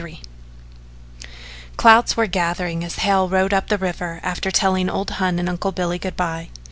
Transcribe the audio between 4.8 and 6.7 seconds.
old Hon and Uncle Billy good by.